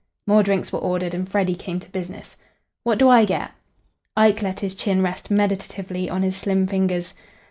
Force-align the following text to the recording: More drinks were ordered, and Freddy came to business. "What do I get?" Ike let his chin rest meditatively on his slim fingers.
More 0.25 0.41
drinks 0.41 0.73
were 0.73 0.79
ordered, 0.79 1.13
and 1.13 1.29
Freddy 1.29 1.53
came 1.53 1.79
to 1.79 1.91
business. 1.91 2.35
"What 2.83 2.97
do 2.97 3.07
I 3.07 3.23
get?" 3.23 3.51
Ike 4.17 4.41
let 4.41 4.61
his 4.61 4.73
chin 4.73 5.03
rest 5.03 5.29
meditatively 5.29 6.09
on 6.09 6.23
his 6.23 6.35
slim 6.37 6.65
fingers. 6.65 7.13